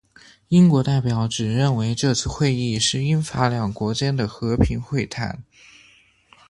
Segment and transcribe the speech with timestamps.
[0.47, 5.43] 英国代表只认为这次的会议是英法两国间的和平会谈。